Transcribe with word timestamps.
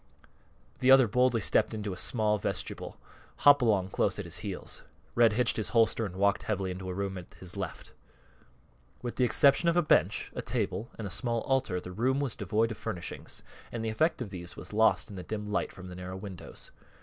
The 0.79 0.89
other 0.89 1.07
boldly 1.07 1.41
stepped 1.41 1.75
into 1.75 1.93
a 1.93 1.95
small 1.95 2.39
vestibule, 2.39 2.97
Hopalong 3.45 3.87
close 3.91 4.17
at 4.17 4.25
his 4.25 4.39
heels. 4.39 4.81
Red 5.13 5.33
hitched 5.33 5.57
his 5.57 5.69
holster 5.77 6.07
and 6.07 6.15
walked 6.15 6.41
heavily 6.41 6.71
into 6.71 6.89
a 6.89 6.93
room 6.95 7.19
at 7.19 7.35
his 7.35 7.55
left. 7.55 7.93
With 9.03 9.17
the 9.17 9.23
exception 9.25 9.69
of 9.69 9.77
a 9.77 9.83
bench, 9.83 10.31
a 10.33 10.41
table, 10.41 10.89
and 10.97 11.05
a 11.05 11.11
small 11.11 11.41
altar, 11.41 11.79
the 11.79 11.91
room 11.91 12.19
was 12.19 12.35
devoid 12.35 12.71
of 12.71 12.79
furnishings, 12.79 13.43
and 13.71 13.85
the 13.85 13.89
effect 13.89 14.23
of 14.23 14.31
these 14.31 14.57
was 14.57 14.73
lost 14.73 15.11
in 15.11 15.17
the 15.17 15.21
dim 15.23 15.45
light 15.45 15.71
from 15.71 15.87
the 15.87 15.95
narrow 15.95 16.17
windows. 16.17 16.71